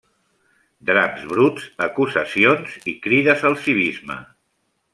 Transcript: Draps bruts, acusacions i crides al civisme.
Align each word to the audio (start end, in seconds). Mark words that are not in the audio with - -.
Draps 0.89 1.27
bruts, 1.33 1.67
acusacions 1.87 2.79
i 2.93 2.97
crides 3.05 3.45
al 3.51 3.59
civisme. 3.67 4.19